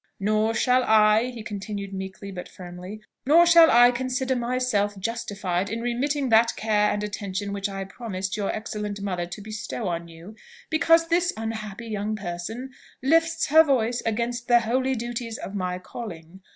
[0.19, 5.81] Nor shall I," he continued meekly, but firmly, "nor shall I consider myself justified in
[5.83, 10.33] remitting that care and attention which I promised your excellent mother to bestow on you,
[10.71, 12.71] because this unhappy young person
[13.03, 16.41] lifts her voice against the holy duties of my calling.